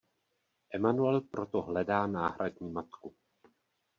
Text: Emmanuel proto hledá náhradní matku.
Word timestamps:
Emmanuel 0.73 1.21
proto 1.23 1.61
hledá 1.61 2.07
náhradní 2.07 2.69
matku. 2.71 3.15